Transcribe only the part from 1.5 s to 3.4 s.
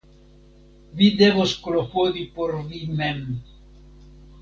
klopodi por vi mem.